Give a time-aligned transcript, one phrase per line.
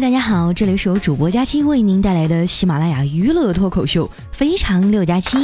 [0.00, 5.36] 大家好，这里是由主播佳期为您带来的喜马拉雅娱乐脱口秀《非常六加七》。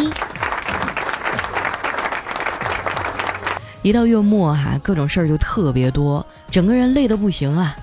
[3.83, 7.77] 一到月末哈，各种事儿就特别多，整个人累得不行啊。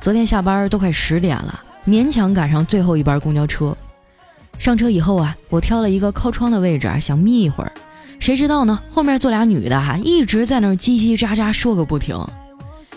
[0.00, 3.76] 昨天下班都快十点了，勉强赶上最后一班公交车。
[4.58, 7.70] 上车以后啊，我挑了一个靠窗的位置啊，想眯一会儿。
[8.18, 12.18] 谁知道呢，后面坐俩女的哈，一直在那儿叽叽喳喳说个不停。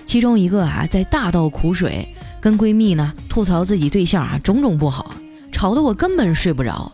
[0.06, 2.08] 其中一个啊，在大倒苦水。
[2.42, 5.16] 跟闺蜜呢吐槽自己对象啊种种不好，
[5.52, 6.92] 吵得我根本睡不着。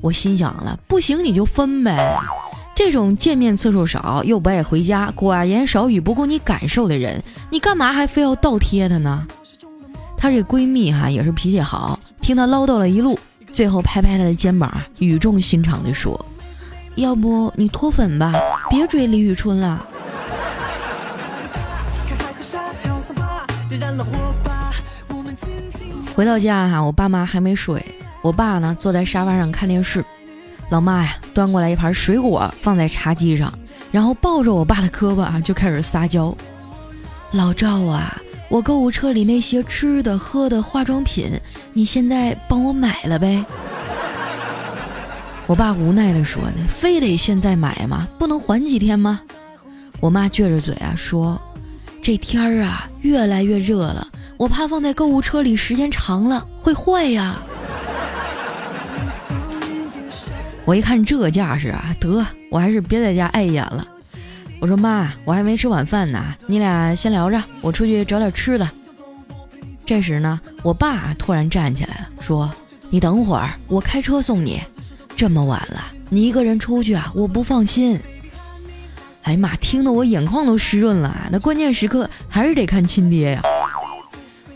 [0.00, 2.18] 我心想了，不行你就分呗。
[2.74, 9.26] 这种见面次数少又不爱回家、寡言少语、不顾你感受的人，你干嘛还非要倒贴他呢？
[10.16, 13.18] 她这闺蜜哈也是脾气好，听她唠叨了一路，
[13.52, 16.22] 最后拍拍她的肩膀，语重心长地说
[16.96, 18.32] ：“要不你脱粉吧，
[18.68, 19.86] 别追李宇春了。”
[26.16, 27.84] 回到家哈，我爸妈还没睡，
[28.22, 30.02] 我爸呢坐在沙发上看电视，
[30.70, 33.52] 老妈呀端过来一盘水果放在茶几上，
[33.92, 36.34] 然后抱着我爸的胳膊啊就开始撒娇。
[37.32, 38.16] 老赵啊，
[38.48, 41.38] 我购物车里那些吃的喝的化妆品，
[41.74, 43.44] 你现在帮我买了呗？
[45.46, 48.08] 我爸无奈的说呢，非得现在买吗？
[48.18, 49.20] 不能缓几天吗？
[50.00, 51.38] 我妈撅着嘴啊说，
[52.02, 54.08] 这天儿啊越来越热了。
[54.38, 57.40] 我怕放在购物车里时间长了会坏呀！
[60.64, 63.86] 我一看这架势啊，得，我还是别在家碍眼了。
[64.60, 68.68] 我说妈，我还没吃晚饭呢，你俩先聊着，我出去找点吃的。
[69.84, 72.50] 这时呢，我爸突然站起来了，说
[72.90, 74.60] ：“你等会儿，我开车送你。
[75.16, 77.98] 这么晚了，你一个人出去啊，我不放心。”
[79.22, 81.28] 哎呀妈，听得我眼眶都湿润了。
[81.30, 83.42] 那关键时刻还是得看亲爹呀。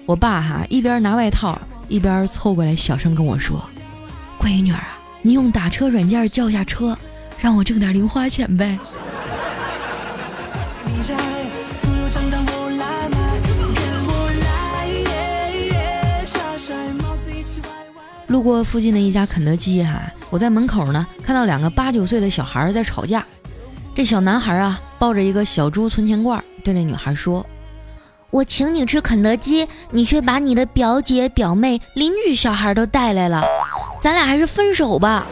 [0.07, 3.63] 我爸哈一边拿外套，一边凑过来小声跟我说
[4.41, 6.99] ：“闺女儿啊，你用打车软件叫下车，
[7.39, 8.77] 让我挣点零花钱呗。”
[18.27, 23.25] 路过附近的一家肯德基哈，我在门口呢看到两个八九岁的小孩在吵架。
[23.95, 27.47] 这小男孩啊抱着一个小猪存钱罐，对那女孩说。
[28.31, 33.45] 我请你吃肯德基，你却把你的表姐、表妹、邻居小孩都带来了，
[34.01, 35.27] 咱俩还是分手吧。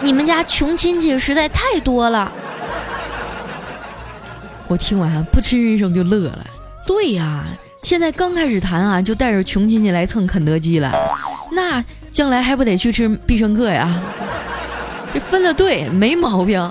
[0.00, 2.30] 你们家穷亲戚实在太多了。
[4.68, 6.46] 我听完扑哧一声就乐了。
[6.86, 7.44] 对呀，
[7.82, 10.92] 现在刚开始谈啊，就带着穷亲戚来蹭肯德基了，
[11.52, 11.82] 那
[12.12, 14.02] 将来还不得去吃必胜客呀？
[15.14, 16.70] 这分的对，没毛病。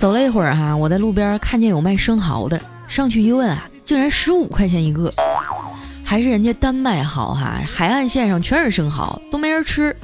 [0.00, 5.12] 走了一会儿哈，我在路边看见有卖生蚝的，上去一问啊，竟然十五块钱一个，
[6.02, 9.94] 还是人家丹麦好哈，海岸线上全是生蚝，都没人吃。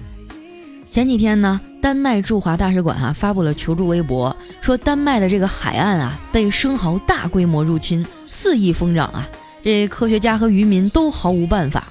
[0.85, 9.27] 前几天呢，丹麦驻华大使馆哈发布了求助微博，说丹麦的这个海岸啊被生蚝大规模入侵，肆意疯长啊，
[9.65, 11.85] 这科学家和渔民都毫无办法。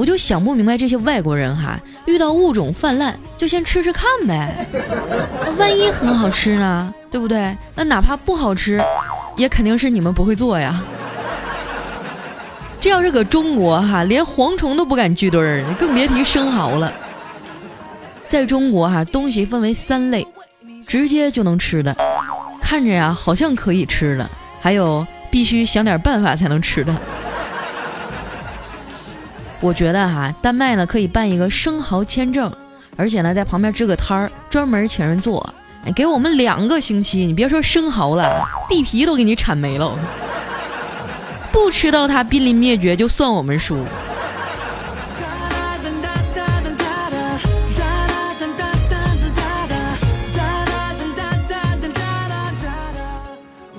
[0.00, 4.66] 我就想不明白这些外国人哈，遇到物种泛滥就先吃吃看呗，
[5.44, 7.54] 那万一很好吃呢，对不对？
[7.74, 8.82] 那哪怕不好吃，
[9.36, 10.82] 也肯定是你们不会做呀。
[12.80, 16.90] 这要是搁中国哈，连蝗虫都不敢聚堆儿，更别提生蚝了。
[18.26, 20.26] 在中国哈，东西分为三类，
[20.86, 21.94] 直接就能吃的，
[22.62, 24.26] 看着呀好像可以吃的，
[24.62, 26.96] 还有必须想点办法才能吃的。
[29.62, 32.50] 我觉得哈，丹麦呢可以办一个生蚝签证，
[32.96, 35.54] 而且呢在旁边支个摊儿，专门请人做，
[35.94, 39.98] 给我们两个星期，你别说生蚝了，地皮都给你铲没了，
[41.52, 43.84] 不吃到它濒临灭绝就算我们输。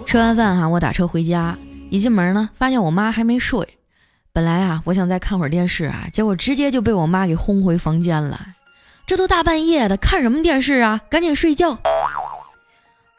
[0.06, 1.58] 吃完饭哈，我打车回家，
[1.90, 3.68] 一进门呢，发现我妈还没睡。
[4.34, 8.40] 本来啊，我想再看会儿电视啊，结果直接就被我妈给轰回房间了。
[9.06, 11.02] 这都大半夜的，看什么电视啊？
[11.10, 11.78] 赶紧睡觉！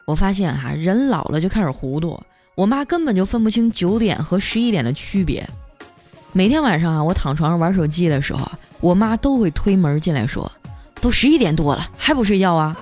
[0.05, 2.19] 我发现哈，人老了就开始糊涂。
[2.55, 5.47] 我妈根本就分不清九点和十一点的区别。
[6.31, 10.51] 每天晚上啊，我躺床上玩手机的时候，我妈都会推门进来，说
[10.99, 12.75] ：“都十一点多了，还不睡觉啊？”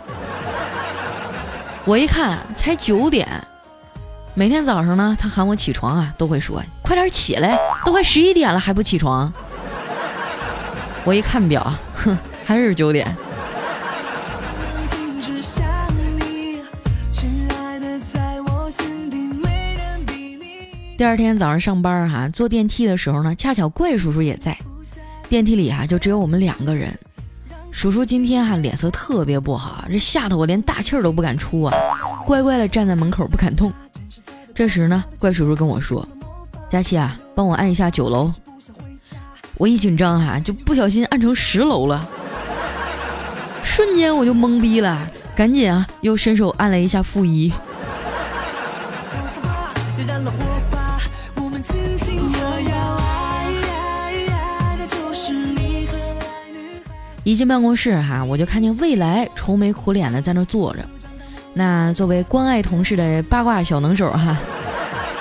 [1.84, 3.28] 我一看，才九点。
[4.42, 6.64] 每天早上呢，他喊我起床啊，都会说。
[6.82, 7.56] 快点起来，
[7.86, 9.32] 都快十一点了还不起床。
[11.04, 13.16] 我一看表，哼，还是九点。
[20.98, 24.58] 第二天早上上班哈，坐电梯的时候呢，恰巧怪叔叔也在。
[25.30, 26.92] 电梯里哈，就只有我们两个人。
[27.70, 31.74] 叔叔今天哈脸色特别不好，这吓得我连大气儿都不敢出啊，
[32.26, 33.72] 乖乖的站在门口不敢动。
[34.62, 36.08] 这时呢，怪叔叔跟我说
[36.70, 38.32] ：“佳琪啊，帮我按一下九楼。”
[39.58, 42.08] 我一紧张哈，就不小心按成十楼了，
[43.64, 47.52] 瞬间我就懵逼了，赶紧啊，又伸手按了一下负一。
[57.24, 60.88] 一进办公室哈，我就看见未来愁眉苦脸的在那坐着。
[61.54, 64.38] 那作为关爱同事的八卦小能手哈，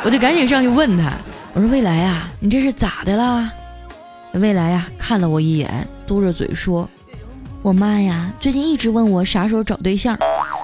[0.04, 1.12] 我就赶紧上去问他
[1.52, 3.50] ：“我说未来呀，你这是咋的啦？”
[4.34, 5.68] 未来呀看了我一眼，
[6.06, 6.88] 嘟着嘴说
[7.62, 10.16] ：“我妈呀，最近一直问我啥时候找对象，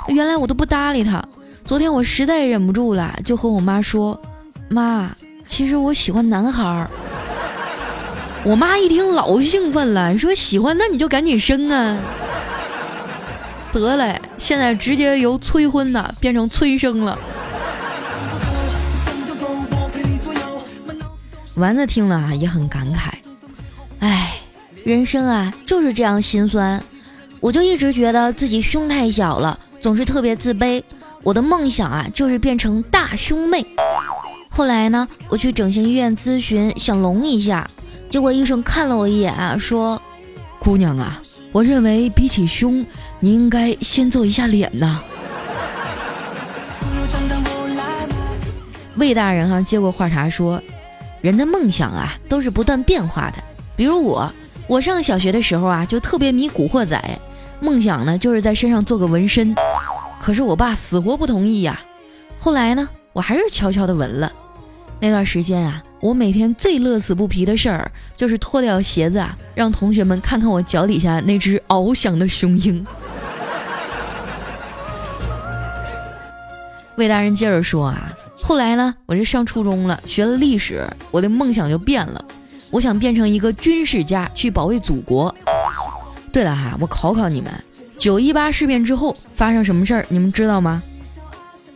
[0.06, 1.20] 原来我都不搭理她。
[1.64, 4.20] 昨天我实在忍不住了，就和我妈说：
[4.68, 5.10] 妈，
[5.48, 6.88] 其实我喜欢男孩儿。”
[8.44, 11.98] 我妈一听老兴奋了，说喜欢那你就赶紧生啊！
[13.78, 17.18] 得嘞，现在直接由催婚呐变成催生了。
[21.56, 23.10] 丸子听了啊也很感慨，
[24.00, 24.34] 哎，
[24.84, 26.82] 人生啊就是这样心酸。
[27.40, 30.82] 我就一直觉得自己胸太小了，总是特别自卑。
[31.22, 33.64] 我的梦想啊就是变成大胸妹。
[34.50, 37.68] 后来呢，我去整形医院咨询，想隆一下。
[38.08, 40.00] 结果医生看了我一眼啊，说
[40.60, 41.20] ：“姑娘啊，
[41.52, 42.84] 我认为比起胸，
[43.20, 45.02] 你应该先做一下脸呐。”
[48.96, 50.62] 魏大人哈接过话茬说
[51.20, 53.42] ：“人的梦想啊都是不断变化的。
[53.76, 54.32] 比如我，
[54.66, 57.00] 我上小学的时候啊就特别迷古惑仔，
[57.60, 59.54] 梦想呢就是在身上做个纹身。
[60.20, 61.80] 可是我爸死活不同意呀。
[62.38, 64.32] 后来呢，我还是悄悄的纹了。
[65.00, 72.86] 那段时间啊。”我每天最乐此不疲的事儿，就是脱掉鞋子啊，让同学们看看我脚底下那只翱翔的雄鹰。
[76.96, 78.10] 魏大人接着说啊，
[78.42, 82.24] 后来呢，我这上初中了，学了历史，我的梦想就变了，
[82.70, 85.34] 我想变成一个军事家，去保卫祖国。
[86.32, 87.52] 对了哈，我考考你们，
[87.98, 90.82] 九一八事变之后发生什么事儿，你们知道吗？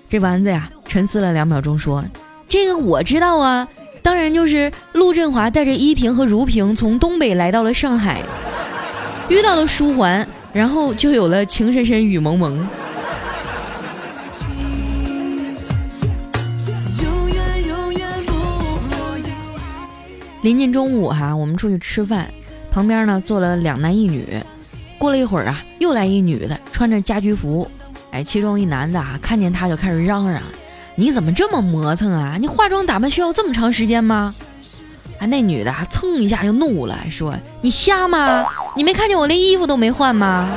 [0.08, 2.02] 这丸子呀，沉思了两秒钟说
[2.48, 3.68] ：“这个我知道啊。”
[4.02, 8.22] 当然就是陆振华带着依萍和如萍从东北来到了上海，
[9.28, 12.66] 遇到了书桓，然后就有了情深深雨蒙蒙。
[20.42, 22.26] 临近中午哈，我们出去吃饭，
[22.70, 24.26] 旁边呢坐了两男一女。
[24.96, 27.70] 过了一会儿啊，又来一女的，穿着家居服。
[28.10, 30.42] 哎，其中一男的啊，看见她就开始嚷嚷。
[30.94, 32.36] 你怎么这么磨蹭啊？
[32.40, 34.34] 你化妆打扮需要这么长时间吗？
[35.18, 38.46] 啊，那女的啊蹭一下就怒了，说：“你瞎吗？
[38.74, 40.48] 你没看见我连衣服都没换吗？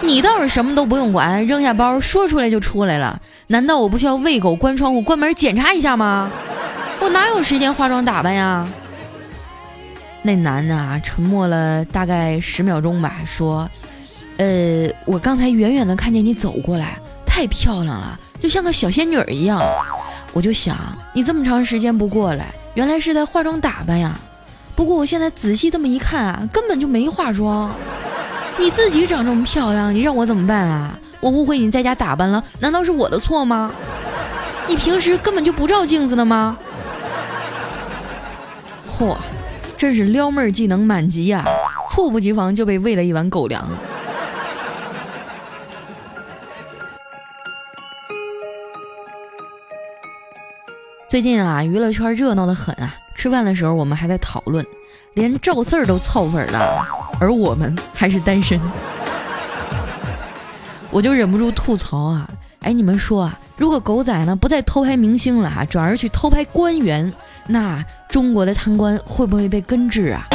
[0.00, 3.20] 你倒是什么都不用管，扔下包说出来就出来了。
[3.48, 6.30] 难道我不需要喂狗、关窗户、关门检查一下吗？
[7.00, 8.68] 我哪有时间化妆打扮呀？”
[10.22, 13.68] 那男的啊，沉默了大概十秒钟吧，说
[14.38, 19.60] ：“呃，我刚才远远的看见你走过来，太漂亮了。”就像个小仙女一样，
[20.32, 20.76] 我就想
[21.12, 24.18] 你这么长时间不过来，原来是在化妆打扮呀。
[24.76, 27.74] 不过我现在仔细这么一看啊，根本就没化妆。
[28.58, 30.98] 你自己长这么漂亮，你让我怎么办啊？
[31.20, 33.72] 我误会你在家打扮了，难道是我的错吗？
[34.68, 36.56] 你平时根本就不照镜子的吗？
[38.88, 39.16] 嚯，
[39.78, 41.44] 真是撩妹技能满级呀！
[41.88, 43.64] 猝不及防就被喂了一碗狗粮。
[51.08, 52.92] 最近啊，娱乐圈热闹的很啊！
[53.14, 54.66] 吃饭的时候，我们还在讨论，
[55.14, 56.84] 连赵四儿都凑粉了，
[57.20, 58.60] 而我们还是单身。
[60.90, 62.28] 我就忍不住吐槽啊！
[62.62, 67.12] 哎，你们说啊，如果狗仔呢不再偷拍明星了啊，转而去偷拍官员，
[67.50, 70.28] 那中国的贪官会不会被根治啊？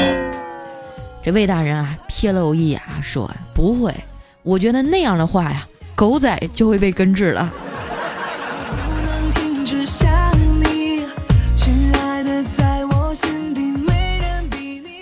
[1.24, 3.93] 这魏大人啊，瞥了我一眼，说不会。
[4.41, 7.53] 我觉得那样的话呀，狗仔就会被根治了。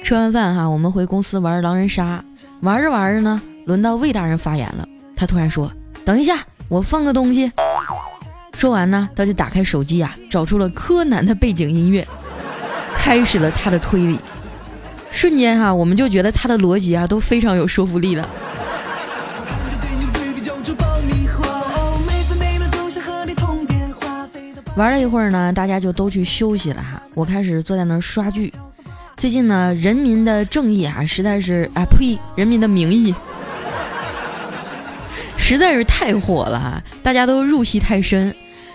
[0.03, 2.21] 吃完饭哈，我们回公司玩狼人杀，
[2.59, 4.85] 玩着玩着呢，轮到魏大人发言了。
[5.15, 5.71] 他突然说
[6.03, 7.49] ：“等一下，我放个东西。”
[8.61, 12.07] 说完呢，他就打开手机啊，找出了柯南的背景音乐，
[12.93, 14.19] 开始了他的推理。
[15.09, 18.29] 瞬间哈，我们就觉得他的逻辑啊都非常有说服力了。
[24.75, 27.01] 玩了一会儿呢，大家就都去休息了哈。
[27.15, 28.53] 我开始坐在那儿刷剧。
[29.17, 33.11] 最近呢，《人民的正义》啊，实在是啊呸，《人民的名义》
[35.35, 38.31] 实在是太火了哈，大家都入戏太深。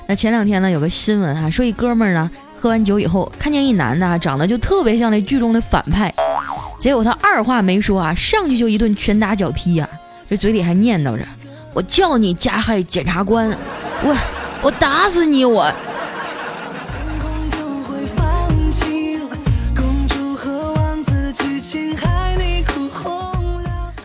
[0.09, 6.15] 那前两天呢，有个新闻哈，说一哥们儿呢喝完酒以后，看见一男的啊，长得就特别像那剧中的反派，
[6.79, 9.89] 结果他二话没说啊，上去就一顿拳打脚踢呀，
[10.25, 11.27] 这嘴里还念叨着
[11.75, 13.51] ：“我叫你加害检察官，
[14.05, 14.17] 我
[14.63, 15.69] 我打死你我。”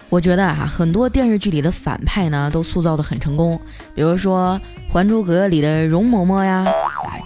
[0.10, 3.58] 我觉得啊，很多电视剧里的反派呢，都塑造的很成功。
[3.96, 4.60] 比如说
[4.91, 6.67] 《还珠格格》里的容嬷嬷呀，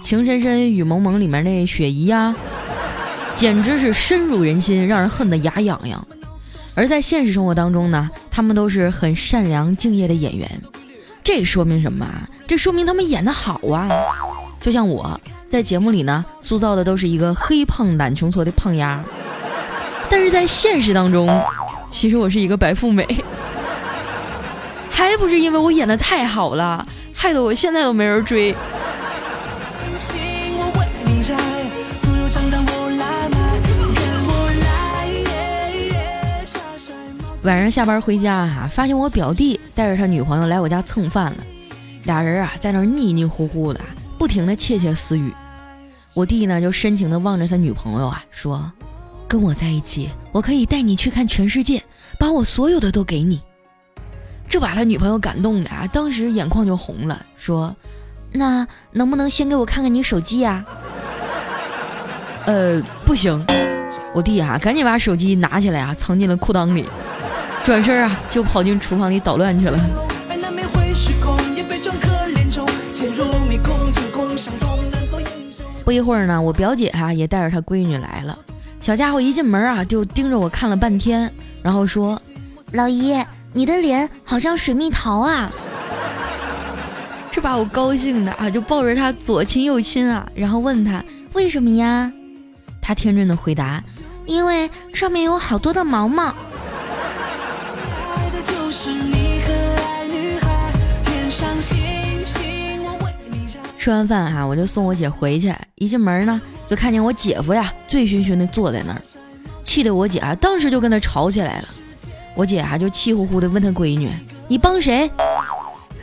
[0.00, 2.32] 情深深雨蒙蒙》里面那雪姨呀，
[3.34, 6.06] 简直是深入人心，让人恨得牙痒痒。
[6.76, 10.48] 而在现实生活当中呢，他们都是很善良敬业的演员。
[11.24, 12.30] 这说明什么啊？
[12.46, 13.90] 这说明他们演的好啊！
[14.60, 15.20] 就像我
[15.50, 19.02] 在节目里呢，塑造的都是一个黑胖懒穷矬的胖丫，
[20.08, 21.28] 但是在现实当中。
[21.88, 23.04] 其实我是一个白富美，
[24.88, 26.86] 还不是因为我演的太好了，
[27.26, 28.54] 害得我现在都没人追。
[37.42, 41.38] 晚上下班回家哈，发现我表弟带着他女朋友来我家蹭饭了，
[42.04, 43.80] 俩人啊在那腻腻乎乎的，
[44.16, 45.32] 不停的窃窃私语。
[46.14, 48.70] 我弟呢就深情的望着他女朋友啊说。
[49.26, 51.82] 跟我在一起，我可以带你去看全世界，
[52.20, 53.42] 把我所有的都给你。
[54.48, 57.74] 这把他女朋友感动的啊，当时眼眶就红了，说
[58.32, 60.64] ：“那能不能先给我看看你手机呀？”
[62.46, 63.44] 呃，不行。
[64.14, 66.86] 我弟啊，赶紧把手机拿起来啊，藏进了裤裆里，
[67.62, 69.78] 转身啊就跑进厨房里捣乱去了。
[75.84, 78.38] 不一会儿呢，我表姐哈也带着她闺女来了。
[78.80, 81.30] 小家伙一进门啊，就盯着我看了半天，
[81.62, 82.18] 然后说
[82.72, 83.12] ：“老姨，
[83.56, 85.50] 你的脸好像水蜜桃啊！”
[87.32, 92.12] 这把我高兴的啊，就抱着他左亲右亲啊，然后问他为什么呀？
[92.82, 93.82] 他天真的回答
[94.26, 96.34] ：“因为上面有好多的毛毛。”
[103.78, 106.38] 吃完饭哈，我就送我姐回去，一进门呢。
[106.68, 109.00] 就看见我姐夫呀，醉醺醺的坐在那儿，
[109.64, 111.68] 气得我姐啊，当时就跟他吵起来了。
[112.36, 114.08] 我姐啊，就气呼呼的问她闺女
[114.46, 115.10] ：“你帮谁？”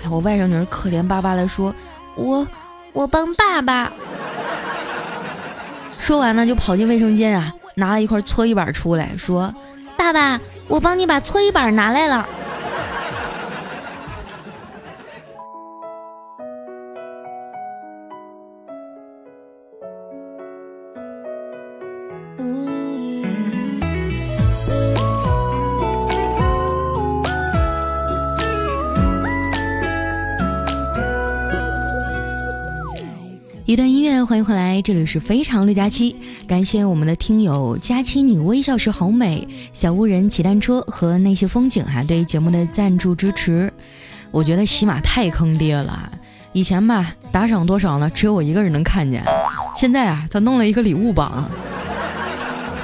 [0.03, 1.73] 哎，我外甥女可怜巴巴的说
[2.17, 2.45] ：“我，
[2.91, 3.93] 我帮爸爸。
[5.97, 9.53] ”说完呢，就跑进卫生间啊，拿了一块搓衣板出来说
[9.95, 12.27] ：“爸爸，我帮你把搓衣板拿来了。”
[34.25, 36.15] 欢迎回来，这里是非常六加七，
[36.47, 43.71] 感谢我们的听友佳期，你微笑时好美，小屋人骑单车和那些风景哈，对节目的赞助支持，
[44.31, 46.09] 我觉得喜马太坑爹了，
[46.53, 49.21] 以前吧打赏多少呢，只有我一个人能看见，
[49.75, 51.49] 现在啊他弄了一个礼物榜，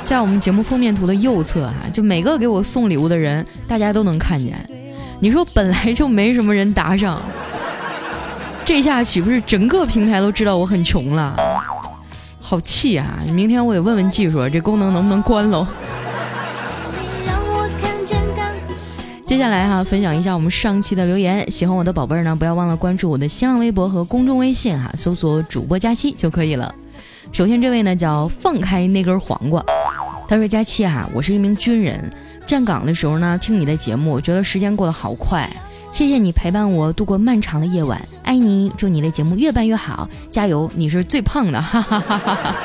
[0.03, 4.57] 在我们节目封面图的右侧哈，就每个给我送礼物的人，大家都能看见，
[5.21, 7.21] 你说本来就没什么人打赏。
[8.69, 11.35] 这下岂不是整个平台都知道我很穷了？
[12.39, 13.17] 好气啊！
[13.33, 15.65] 明天我得问问技术，这功能能不能关喽？
[19.25, 21.49] 接下来哈，分享一下我们上期的留言。
[21.49, 26.71] 喜欢我的宝贝儿呢，不要忘了关注我的新浪微博和公众微信哈，搜索主播佳期就可以了。
[27.31, 29.65] 首先这位呢叫放开那根黄瓜，
[30.27, 32.13] 他说佳期啊，我是一名军人，
[32.45, 35.49] 站岗的时候呢听你的节目，觉得时间过得好快。
[35.99, 38.71] 谢谢你陪伴我度过漫长的夜晚，爱你！
[38.77, 40.71] 祝你的节目越办越好，加油！
[40.73, 42.55] 你是最胖的，哈 哈哈哈！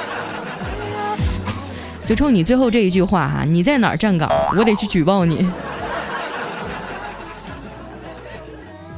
[2.06, 5.50] 就冲你最后这一句话哈，你在哪儿站岗，我得去举报你。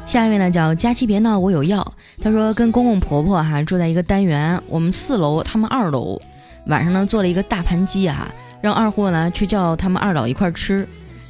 [0.04, 1.94] 下一位呢叫佳期别闹，我有药。
[2.20, 6.20] 他说跟公公婆婆哈住在一个单元，我们四楼，他们二楼。
[6.66, 8.28] 晚上呢做了一个大盘鸡啊，
[8.60, 10.86] 让二货呢去叫他们二老一块吃。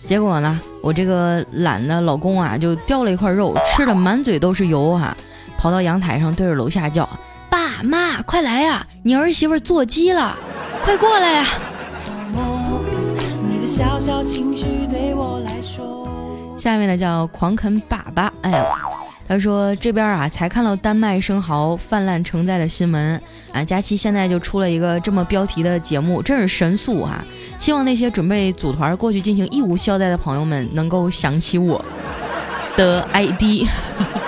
[0.07, 5.17] 结果呢，我这个懒的老公啊，就叼了一块肉，吃的满嘴都是油哈，
[5.59, 7.09] 跑到阳台上对着楼下叫
[7.51, 8.87] ：“爸妈，快来呀！
[9.03, 10.37] 你儿媳妇做鸡了，
[10.85, 11.45] 快过来呀！”
[16.57, 18.65] 下面呢叫狂啃粑粑，哎呀，
[19.29, 23.21] 他说这边啊才看到丹麦生蚝泛滥成灾的新闻
[23.53, 27.25] 啊，佳期现在就出了一个这么标题的节目，真是神速啊！
[27.59, 31.85] 希望那些准备组团过去进行义务消灾的朋友们能够想起我
[32.77, 33.67] 的 ID，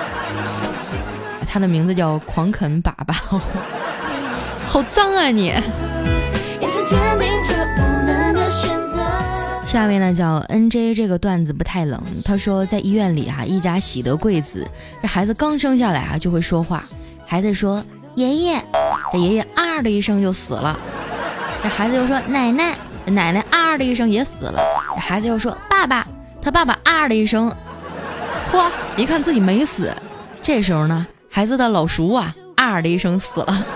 [1.47, 3.41] 他的名字叫狂啃粑粑，
[4.67, 5.47] 好脏啊你！
[6.61, 7.55] 眼神坚定着
[9.69, 12.03] 下面呢叫 N J，这个段子不太冷。
[12.25, 14.67] 他说在医院里哈，一家喜得贵子，
[15.03, 16.83] 这孩子刚生下来啊就会说话。
[17.27, 17.85] 孩子说
[18.15, 18.59] 爷爷，
[19.13, 20.81] 这爷爷啊的一声就死了。
[21.63, 22.75] 这孩子又说奶奶，
[23.09, 24.59] 奶奶啊的一声也死了。
[24.95, 26.09] 这孩子又说爸爸，
[26.41, 27.55] 他爸爸啊的一声，
[28.51, 29.95] 嚯，一看自己没死。
[30.43, 33.67] 这时候呢，孩子的老叔啊啊的一声死了。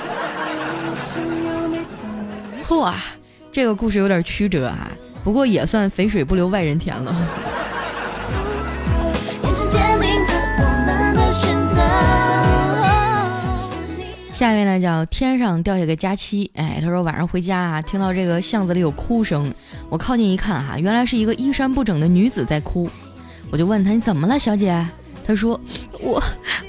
[2.65, 2.95] 嚯，
[3.53, 4.91] 这个故事有点曲折啊。
[5.25, 7.15] 不过也算肥水不流外人田了。
[14.33, 19.53] 下面呢叫天上掉下个佳期，哎，他说晚上回家啊，听到这个巷子里有哭声，
[19.89, 22.91] 我靠近一看哈，原来是一个衣衫不整的女子在哭。
[23.53, 24.85] 我就问他你怎么了，小姐？
[25.25, 25.61] 他说
[26.01, 26.21] 我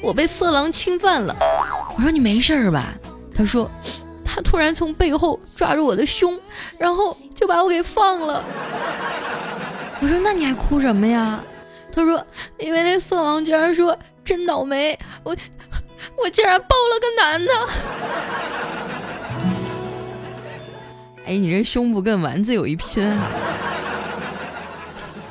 [0.04, 1.36] 我被色狼侵犯了。
[1.96, 2.94] 我说你没事吧？
[3.34, 3.70] 他说。
[4.34, 6.40] 他突然从背后抓住我的胸，
[6.80, 8.44] 然后就把我给放了。
[10.02, 11.40] 我说：“那你还哭什么呀？”
[11.94, 12.26] 他说
[12.58, 15.38] ：“因为那色狼居然说真倒霉，我
[16.18, 17.54] 我竟然抱了个男的。”
[21.28, 23.30] 哎，你这胸部跟丸子有一拼啊！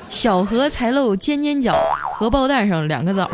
[0.07, 3.29] 小荷才露尖尖角，荷包蛋上两个枣。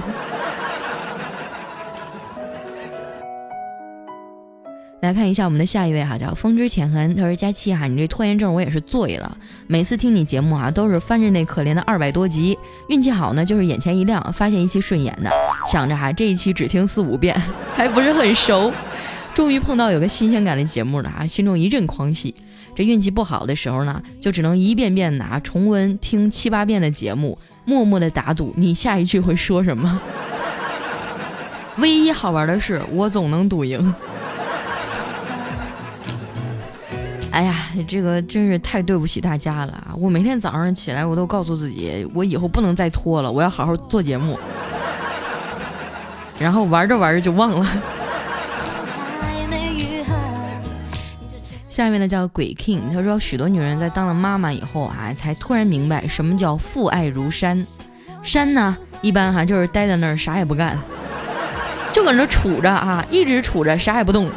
[5.00, 7.14] 来看一下我们的下一位哈，叫风之浅痕。
[7.14, 9.38] 他说：“佳期哈，你这拖延症我也是醉了。
[9.69, 12.59] 每次听你节目啊，都是翻着那可怜的二百多集。
[12.88, 15.31] 运气好呢，就是眼前一亮，发现一期顺眼的。
[15.68, 17.40] 想着哈，这一期只听四五遍，
[17.77, 18.72] 还不是很熟。
[19.33, 22.35] 终于碰到有个新鲜感的节目了啊，心中一阵狂喜。
[22.75, 30.01] 这运气不好的时候呢，就只能一遍遍的啊重温听七八遍的节目，默默的打赌你下一句会说什么。
[31.77, 33.94] 唯一好玩的是，我总能赌赢。”
[37.38, 37.55] 哎呀，
[37.87, 39.94] 这个真是太对不起大家了啊！
[39.96, 44.37] 我每天早上起来，我都告诉自己，我以后不能再拖了，我要好好做节目。
[46.37, 47.64] 然后玩着玩着就忘了。
[51.68, 57.64] 下面呢叫鬼 king，他说许多女人在当了妈妈以后啊，才突然明白什么叫父爱如山。
[58.20, 60.77] 山呢，一般哈就是待在那儿啥也不干，
[61.92, 64.29] 就搁那杵着啊，一直杵着啥也不动。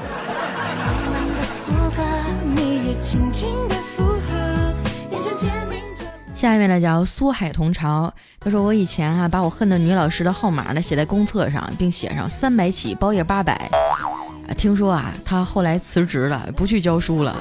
[6.34, 13.54] 下面呢叫苏海同潮，他说我以前啊把我恨的女老师的号码呢写在公厕上，并写上三百起包夜八百。
[13.54, 17.36] 啊，听说啊他后来辞职了，不去教书了。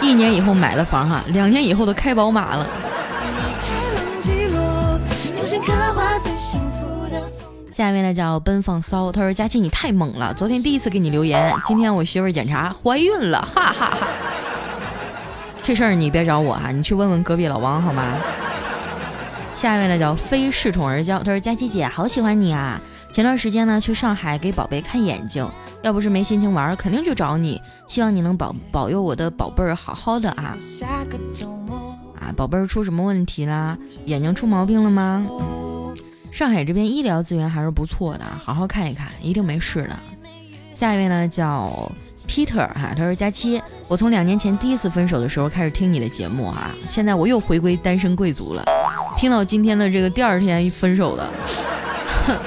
[0.00, 2.68] 一年以后买了房哈，两年以后都开宝马了。
[7.72, 13.98] 下面呢叫奔放骚，他说佳琪你太猛了，昨天第一次给你留言，今天我媳妇检查怀孕了，哈哈哈。
[15.68, 18.16] 这事儿你别找我哈，你去问问隔壁老王好吗？
[19.54, 22.80] 下一位呢叫非恃宠而骄，他说佳琪姐好喜欢你啊！
[23.12, 25.46] 前段时间呢去上海给宝贝看眼睛，
[25.82, 27.60] 要不是没心情玩，肯定就找你。
[27.86, 30.56] 希望你能保保佑我的宝贝儿好好的啊！
[32.18, 33.76] 啊，宝贝儿出什么问题啦？
[34.06, 35.26] 眼睛出毛病了吗？
[36.30, 39.94] 上海这边医疗资源还是不错的，好好看一看，一定没事的。
[40.72, 41.92] 下一位呢叫。
[42.28, 48.62] Peter 哈，他说佳期，我从两年前第一次分手的时候开始听你的节目哈，现在我又回归单身贵族了。
[49.16, 51.28] 听到今天的这个第二天分手的，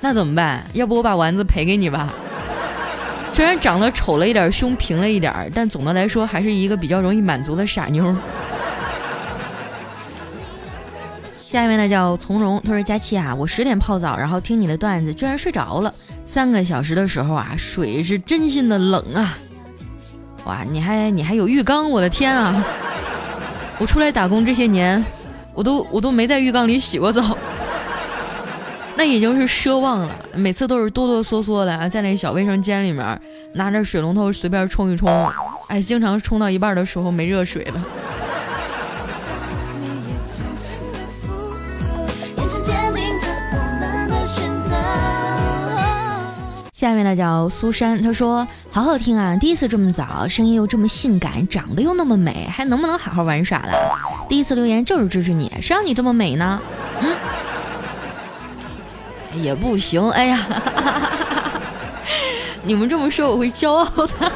[0.00, 0.64] 那怎么办？
[0.72, 2.12] 要不我把丸子赔给你吧？
[3.30, 8.16] 虽然长得丑了一点，胸平了一点，但总的来说还是一个比较容易满足的傻妞。
[11.46, 15.94] 下一位呢叫从容，他说佳期啊，我十点泡澡，然后听你的段子，居然睡着了。
[16.26, 19.38] 三个小时的时候啊，水是真心的冷啊！
[20.44, 22.64] 哇，你还你还有浴缸，我的天啊！
[23.78, 25.04] 我出来打工这些年，
[25.54, 27.36] 我都我都没在浴缸里洗过澡，
[28.96, 30.14] 那已经是奢望了。
[30.34, 33.20] 每次都是哆哆嗦嗦的在那小卫生间里面
[33.52, 35.30] 拿着水龙头随便冲一冲，
[35.68, 37.84] 哎，经常冲到一半的时候没热水了。
[46.84, 53.96] 下面呢叫苏珊，她说好好听啊，第一次这么早，声音又这么性感，长得又那么美，还能不能好好玩耍了？
[54.28, 56.60] 第一次留言就是支持你，谁让你这么美呢？
[57.00, 57.16] 嗯，
[59.42, 60.10] 也不行。
[60.10, 60.46] 哎呀，
[62.64, 64.12] 你们这么说我会骄傲的。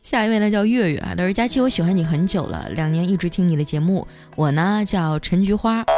[0.00, 4.06] 下一位呢叫月月啊，他说佳期，我喜欢你很久了，两年一直听你的节目。
[4.36, 5.84] 我呢叫陈菊花，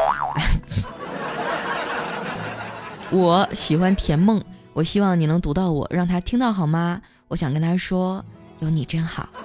[3.15, 7.01] 我喜欢甜梦，我希望你能读到我，让他听到好吗？
[7.29, 8.25] 我想跟他说，
[8.59, 9.29] 有你真好。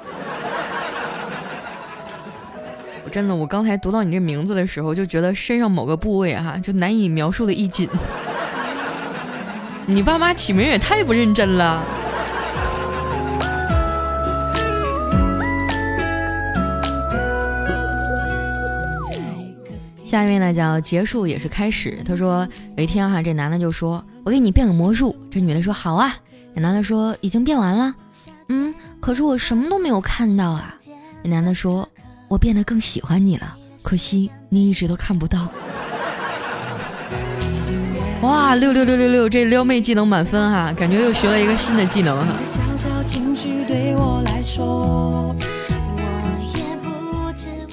[3.06, 7.88] 我真的，我刚才读到你这名字的时候，就觉得身上某个部位哈，就难以描述的一紧。
[9.86, 11.86] 你爸妈起名也太不认真了。
[20.10, 21.96] 下一位呢叫结束也是开始。
[22.04, 26.16] 他说有一天哈，这男的就说：“我给你变个魔术。”这女的说：“好啊。”
[26.56, 27.94] 这男的说：“已经变完了。”
[28.50, 30.74] 嗯，可是我什么都没有看到啊。
[31.24, 31.88] 这男的说
[32.28, 35.48] ：“我变得更喜欢你了，可惜你一直都看不到。”
[38.24, 42.34] 哇，六六六六六，这撩妹技能满分哈，感觉又学了一个新的技能哈。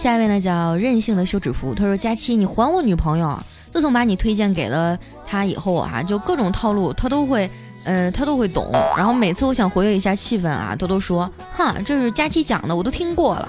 [0.07, 3.37] 下一位呢叫任性的休止符，他说：“佳期，你还我女朋友！
[3.71, 7.51] 自从把你推荐给了他以后啊，就各种套路他都会，
[7.83, 8.71] 呃，他都会懂。
[8.97, 13.49] 然后每次我想活跃一下气氛啊，他都说，哈，这是佳期讲的，我都听过了。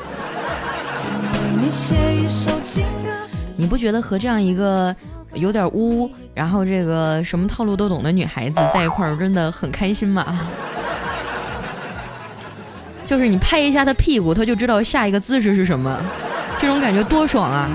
[3.56, 4.96] 你不觉得和这样一个
[5.34, 10.26] 有点污，然后这个什么套路都懂的女孩子在一块儿真的很开心吗？
[13.06, 16.04] 就是你拍一下他屁股，他就知道下一个姿势是什么。”
[16.60, 17.70] 这种感觉多爽啊！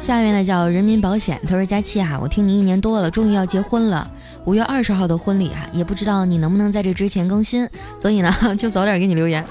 [0.00, 4.10] 下面呢叫人民保险，他说佳期啊，我听你一年多了，终于要结婚了，
[4.44, 9.44] 五月二十号的婚礼啊，也不知道你能不能在这之前更新，所以呢 就早点给你留言。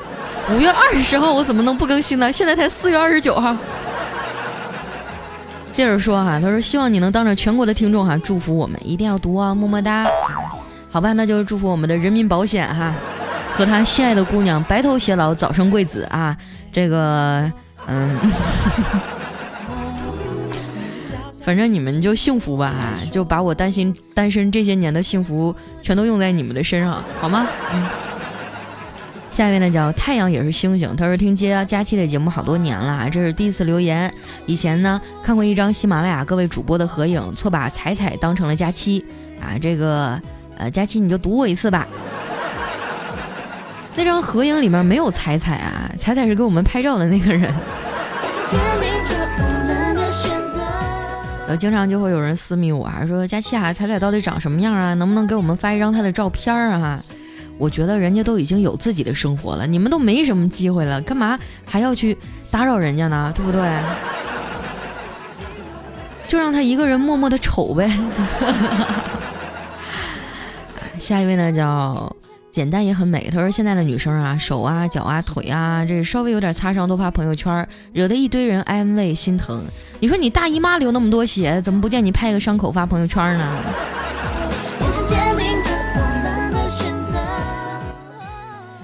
[0.52, 2.32] 五月二十号我怎么能不更新呢？
[2.32, 3.56] 现在才四月二十九号。
[5.72, 10.08] 接着说哈，他说希望你能当着全国的听众哈祝福我们，一定要读啊，么么哒。
[10.92, 12.94] 好吧，那就是祝福我们的人民保险哈，
[13.54, 16.36] 和他心爱的姑娘白头偕老，早生贵子啊！
[16.72, 17.52] 这个，
[17.88, 18.18] 嗯，
[21.42, 22.74] 反正你们就幸福吧，
[23.12, 27.48] 就把我担心单身这些年的幸福全都用在你们的身上，好吗？
[27.72, 27.86] 嗯。
[29.30, 34.12] 下一位呢叫太阳也是星星，他说听接佳期的节目好多年了，这是第一次留言。
[34.48, 39.06] 以前呢看过一张喜马拉雅各位主播的合影，错把彩彩当成了佳期
[39.40, 40.20] 啊，这个。
[40.60, 41.88] 呃，佳琪，你就读我一次吧。
[43.96, 47.54] 那张合影里面没有彩彩啊，彩彩是给我们拍照的那个人。
[51.48, 54.94] 呃，经常就会有人私密我啊，说佳琪啊，彩彩到底长什么样啊？
[54.96, 57.02] 能不能给我们发一张她的照片啊？
[57.58, 62.18] 我觉得人家都已经有自己的生活了，你们都没什么机会了，干嘛还要去
[62.52, 63.32] 打扰人家呢？
[63.34, 63.62] 对不对？
[66.28, 67.90] 就让他一个人默默的丑呗。
[71.00, 72.16] 下一位呢，叫
[72.52, 73.30] 简单也很美。
[73.32, 79.64] 他说：“现在的女生啊，手啊、脚啊、腿啊，这稍微有点擦伤都发朋友圈，惹得一堆人安慰心疼。
[80.00, 83.58] 你说你大姨妈流那么多血，怎么不见你拍个伤口发朋友圈呢？”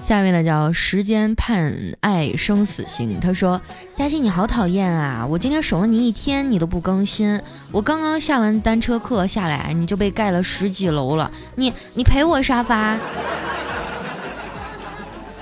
[0.06, 3.18] 下一位呢叫时间判爱生死刑。
[3.18, 3.60] 他说
[3.92, 5.26] ：“嘉欣你好讨厌啊！
[5.28, 7.42] 我今天守了你一天，你都不更新。
[7.72, 11.28] 我刚刚下完单车课下来，你就被盖了十几楼了。
[11.56, 12.96] 你 你赔我沙发？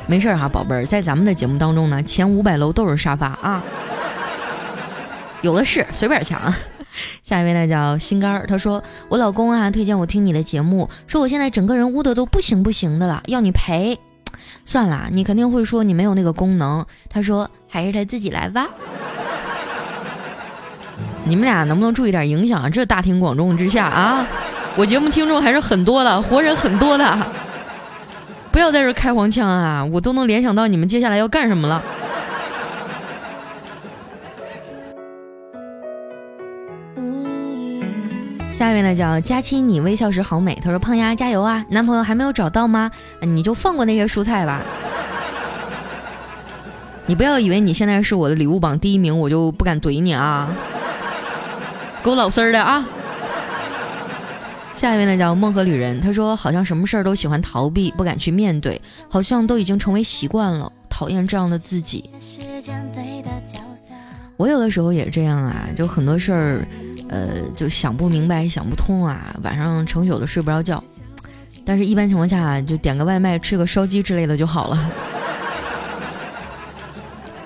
[0.06, 3.62] 没事哈，宝贝儿，在咱们的节目当中呢，前五百楼都是沙发啊，
[5.42, 6.40] 有的是，随便抢。
[7.22, 8.46] 下一位呢叫心肝儿。
[8.46, 13.98] 他说我老公啊推荐我听你的节目，说我现在整个人污的都不行不行的了，要你赔。”
[14.64, 16.84] 算了，你肯定会说你没有那个功能。
[17.08, 18.66] 他说还是他自己来吧。
[21.24, 22.70] 你们俩能不能注意点影响？
[22.70, 24.26] 这大庭广众之下啊，
[24.76, 27.26] 我节目听众还是很多的，活人很多的。
[28.52, 31.82] 不要在这开黄腔啊，我都能联想到你们接下来要干什么了。
[38.64, 40.54] 下一位呢叫佳期，你微笑时好美。
[40.54, 42.90] 他说：“胖丫加油啊，男朋友还没有找到吗？
[43.20, 44.64] 你就放过那些蔬菜吧。
[47.04, 50.50] 你不要以为你现在是我的礼物榜第一名，我就不敢怼你啊，
[52.02, 52.88] 给我老实的啊。”
[54.72, 62.08] 下一位呢叫梦河旅人，他说：“好像什么事儿都喜欢逃避，不敢去面对，好像都已经成为习惯了，讨厌这样的自己。”
[64.38, 66.66] 我有的时候也这样啊，就很多事儿。
[67.08, 70.82] 呃，就想不明白，想不通啊，晚上成宿的睡不着觉。
[71.64, 74.90] 但是，一般情况下，就点个外卖，吃个烧鸡之类的就好了。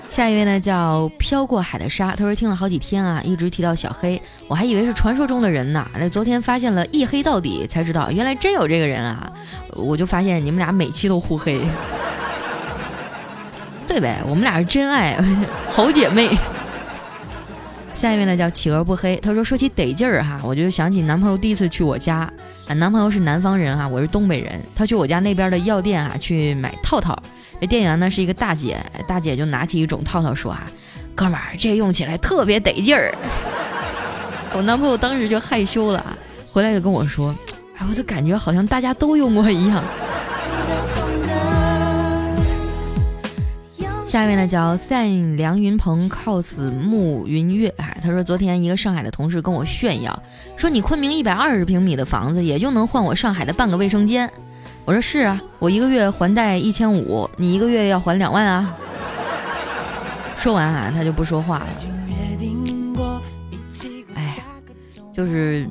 [0.09, 5.87] 下一位呢叫飘过海的沙，他说听了好几天啊，一直提到小黑，我还以为是传说中的人呢。
[5.97, 9.31] 那昨天发现了一黑到底，才知道原来真有这个人啊！
[9.75, 11.61] 我就发现你们俩每期都互黑，
[13.87, 14.19] 对呗？
[14.27, 15.15] 我们俩是真爱，
[15.69, 16.35] 好姐妹。
[17.99, 22.19] 下一位呢叫企鹅不黑，他说说起得劲儿哈，我就想起男朋友第一次去我家，
[22.65, 27.13] 啊，男朋友是南方人哈，我是东北人，他去我家那边的药店啊去买套套，
[27.59, 30.71] 这店员呢是一个大姐，大姐就拿起一种套套说啊，
[31.13, 33.13] 哥们儿这用起来特别得劲儿，
[34.53, 36.17] 我男朋友当时就害羞了，
[36.49, 37.35] 回来就跟我说，
[37.75, 39.83] 哎，我就感觉好像大家都用过一样。
[44.09, 50.23] 下面呢叫赛梁云鹏 cos 慕云月，哎，他说昨天一个上海的同事跟我炫耀，
[50.57, 54.27] 说你昆明一百二十平米的房子也就能换我上海的半个卫生间。
[54.83, 58.75] 我说是啊，我一个月还贷一千五，你一个月要还两万啊。
[60.35, 61.67] 说完啊，他就不说话了。
[64.15, 64.39] 哎，
[65.13, 65.69] 就是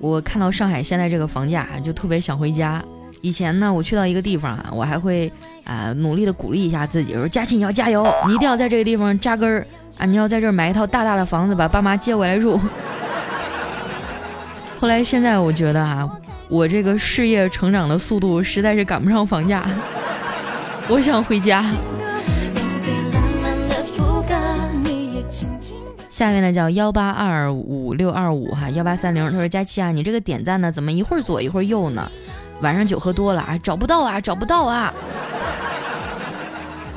[0.00, 2.84] 我看到上海现在这个房价，就特别想回家。
[3.22, 5.30] 以前呢，我去到一个地方啊，我还会
[5.64, 9.66] 啊努力的鼓励一下自己，说佳琪你要加油，你一定要在这个地方扎根儿
[9.98, 12.58] 啊，你要在这儿买一套大大的房子，把爸妈接过来住。
[14.80, 16.08] 后来现在我觉得啊，
[16.48, 19.66] 我这个事业成长的速度实在是赶不上房价，
[20.88, 21.62] 我想回家。
[26.08, 32.10] 下面呢叫幺八二五六二五哈幺八三零，他说佳琪啊，你这个点赞呢，怎么一会儿左一会儿右呢？
[32.62, 34.92] 晚上酒喝多了啊，找不到啊，找不到啊！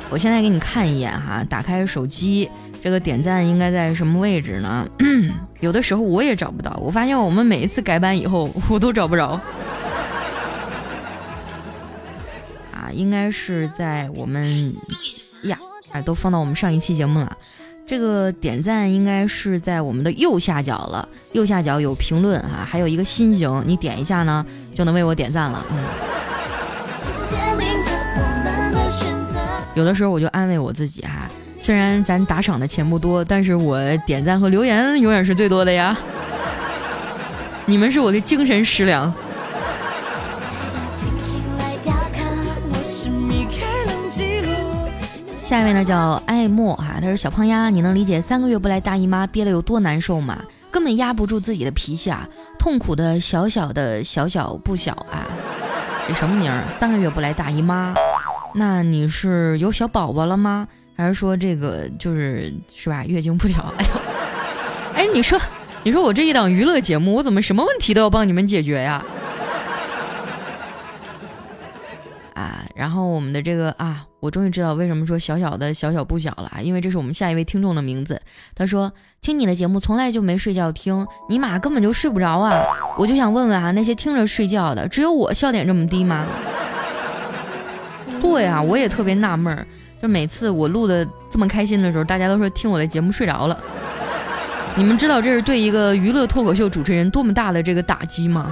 [0.09, 2.49] 我现在给你看一眼哈，打开手机，
[2.81, 4.87] 这个点赞应该在什么位置呢？
[5.61, 9.39] 有的时候我也找不到，我发现我们每一次改版以后，我都找不着。
[12.73, 14.75] 啊，应该是在我们
[15.43, 15.57] 呀，
[15.91, 17.37] 哎，都放到我们上一期节目了。
[17.85, 25.65] 这个点赞应该是在我们的右下角了，右下角有评论啊，还有一个心形，你点一下呢，就能为我点赞了。
[25.71, 25.77] 嗯，
[29.75, 35.95] 有的时候我就安慰我自己哈，虽然咱打赏的钱不多，但是我点赞和留言永远是最多的呀。
[37.65, 39.13] 你们是我的精神食粮。
[45.43, 50.37] 下一位呢叫爱莫哈，他说小胖丫，你能理解三个月不来大姨妈憋得有多难受吗？
[50.71, 52.27] 根本压不住自己的脾气啊，
[52.63, 55.27] 痛苦的小小的小小不小啊，
[56.07, 56.63] 这什么名儿？
[56.71, 57.93] 三个月不来大姨妈，
[58.55, 60.65] 那你是有小宝宝了吗？
[60.95, 63.03] 还是说这个就是是吧？
[63.03, 63.61] 月经不调？
[63.77, 63.91] 哎呦，
[64.95, 65.37] 哎，你说
[65.83, 69.03] 你说我这一档娱乐节目，我怎么什么问题都要帮你们解决呀？
[72.75, 74.05] 然后我们的这个啊。
[74.23, 78.21] 我终于知道为什么说小小的小小不小了啊，因为这是我们下一位听众的名字。
[78.55, 82.57] 他说听你的节目从来就没睡觉听，尼玛根本就睡不着啊！
[82.97, 86.25] 我就想问问啊，那些听着睡觉的，只有我笑点这么低吗？
[88.21, 89.67] 对啊，我也特别纳闷儿，
[90.01, 93.59] 就每次我录的这么开心的时候，大家都说听我的节目睡着了。
[94.77, 98.49] 你们知道这是对一个娱乐脱口秀主持人多么大的这个打击吗？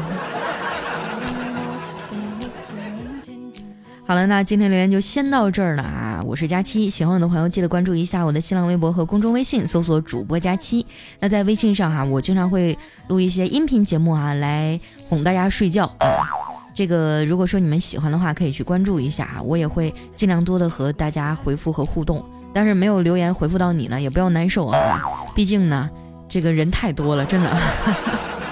[4.11, 6.21] 好了，那今天留言就先到这儿了啊！
[6.25, 10.85] 我是佳期，喜欢我的朋友记得关注一下我的新浪微博和公众微信，搜索主播佳期。
[11.21, 16.27] 那在微信上哈，我经常会录一些音频节目啊，来哄大家睡觉啊。
[16.75, 22.21] 这个如果说你们喜欢的话，可以去关注一下啊，我也会尽量多的和大家回复和互动。
[22.51, 25.01] 但是没有留言回复到你呢，也不要难受啊，
[25.33, 25.89] 毕竟呢，
[26.27, 27.57] 这个人太多了，真的。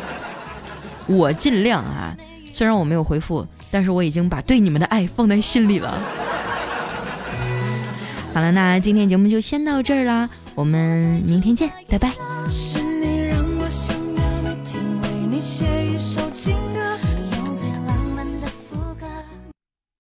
[1.08, 2.16] 我尽量啊，
[2.54, 3.46] 虽然我没有回复。
[3.72, 6.02] 但是我已经把对你们的爱放在心里了。
[8.34, 12.14] 好了，那今天节目就先到这儿啦，我们明天见，拜拜。